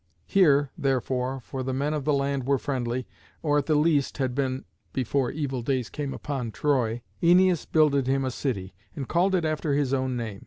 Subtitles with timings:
[0.25, 3.05] Here, therefore, for the men of the land were friendly,
[3.43, 8.25] or, at the least, had been before evil days came upon Troy, Æneas builded him
[8.25, 10.39] a city, and called it after his own name.